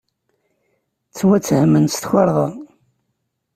[1.09, 2.47] Ttwattehmen s tukerḍa.